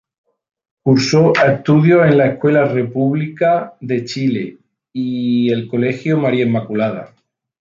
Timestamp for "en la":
2.07-2.25